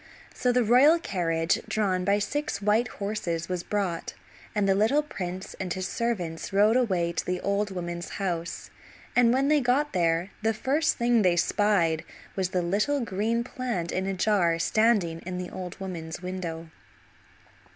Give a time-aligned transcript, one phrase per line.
[0.33, 4.15] So the royal carriage drawn by six white horses was brought,
[4.55, 8.71] and the little prince and his servants rode away to the old woman's house,
[9.15, 12.03] and when they got there the first thing they spied
[12.35, 16.71] was the little green plant in a jar standing in the old woman's window.